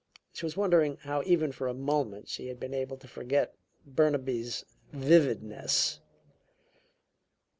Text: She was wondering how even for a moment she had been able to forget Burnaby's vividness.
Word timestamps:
She 0.33 0.47
was 0.47 0.57
wondering 0.57 0.97
how 1.03 1.21
even 1.27 1.51
for 1.51 1.67
a 1.67 1.75
moment 1.75 2.27
she 2.27 2.47
had 2.47 2.59
been 2.59 2.73
able 2.73 2.97
to 2.97 3.07
forget 3.07 3.53
Burnaby's 3.85 4.65
vividness. 4.91 5.99